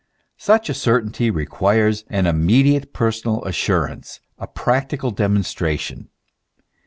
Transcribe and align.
Such 0.39 0.67
a 0.67 0.73
certainty 0.73 1.29
requires 1.29 2.05
an 2.09 2.25
im 2.25 2.43
mediate 2.43 2.91
personal 2.91 3.43
assurance, 3.45 4.19
a 4.39 4.47
practical 4.47 5.11
demonstration. 5.11 6.09